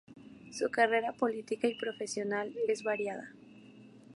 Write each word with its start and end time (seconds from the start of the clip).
Su 0.51 0.67
carrera 0.71 1.13
política 1.13 1.67
y 1.67 1.75
profesional 1.77 2.55
es 2.67 2.81
variada. 2.81 3.29